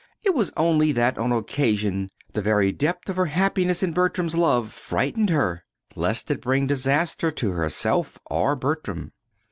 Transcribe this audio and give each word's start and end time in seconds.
It 0.23 0.33
was 0.33 0.51
only 0.57 0.91
that, 0.93 1.19
on 1.19 1.31
occasion, 1.31 2.09
the 2.33 2.41
very 2.41 2.71
depth 2.71 3.07
of 3.07 3.17
her 3.17 3.27
happiness 3.27 3.83
in 3.83 3.91
Bertram's 3.93 4.33
love 4.35 4.71
frightened 4.73 5.29
her, 5.29 5.63
lest 5.95 6.31
it 6.31 6.41
bring 6.41 6.65
disaster 6.65 7.29
to 7.29 7.51
herself 7.51 8.17
or 8.25 8.55
Bertram. 8.55 9.11